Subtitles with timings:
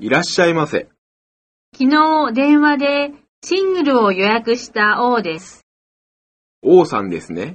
[0.00, 0.88] いらっしゃいませ。
[1.76, 3.12] 昨日電話で
[3.42, 5.66] シングルを予約した王です。
[6.62, 7.54] 王さんですね。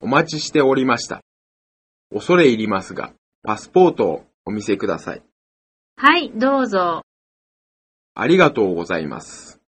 [0.00, 1.20] お待ちしておりました。
[2.14, 5.22] 恐れ入りますが、パスポートをお見せください。
[5.96, 7.02] はい、どうぞ。
[8.14, 9.60] ありがとうございます。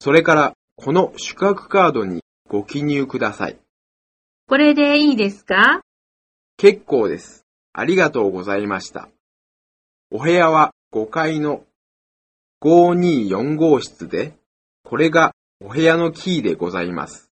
[0.00, 3.60] それから、この宿泊カードにご記入ください。
[4.48, 5.82] これでいいですか？
[6.56, 7.44] 結構です。
[7.72, 9.08] ありがとうございました。
[10.10, 11.64] お部屋は5階の
[12.62, 14.34] 524号室で、
[14.84, 15.32] これが
[15.64, 17.30] お部屋のキーでございます。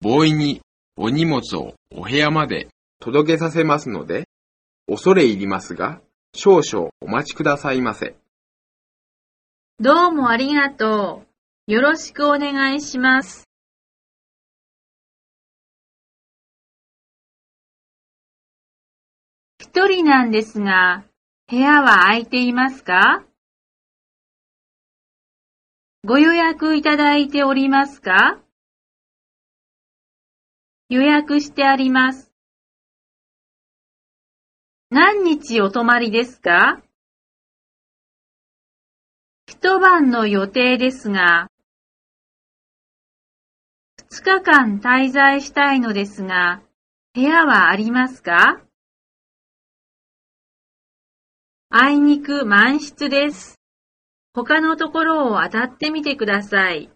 [0.00, 0.62] ボーイに
[0.96, 2.68] お荷物をお部屋まで
[2.98, 4.24] 届けさせますので、
[4.86, 6.00] 恐れ入りますが、
[6.34, 8.16] 少々お待ちくださいませ。
[9.78, 11.24] どうもありがと
[11.68, 11.72] う。
[11.72, 13.46] よろしくお願いします。
[19.60, 21.04] 一人なんですが、
[21.52, 23.26] 部屋は空いていますか？
[26.02, 28.40] ご予約いただいておりますか？
[30.88, 32.32] 予約してあります。
[34.88, 36.80] 何日お泊まりですか？
[39.46, 41.50] 一晩の予定ですが、
[44.08, 46.62] 二日間滞在したいのですが、
[47.12, 48.62] 部屋はありますか？
[51.74, 53.58] あいにく満室です。
[54.34, 56.90] 他のところを当たってみてください。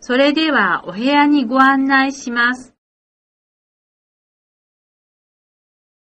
[0.00, 2.74] それではお部屋にご案内します。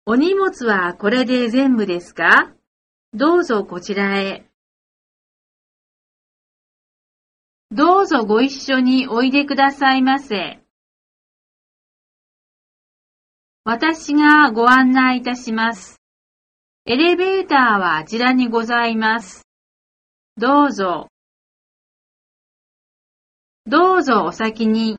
[0.04, 2.52] お荷物はこれで全部ですか？
[3.14, 4.44] どうぞこちらへ。
[7.70, 10.61] どうぞご一緒においでくださいませ。
[13.64, 16.00] 私がご案内いたします。
[16.84, 19.46] エレベーターはあちらにございます。
[20.36, 21.06] どうぞ。
[23.66, 24.96] どうぞお先に。